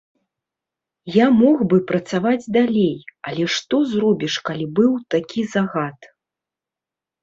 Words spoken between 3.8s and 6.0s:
зробіш, калі быў такі загад.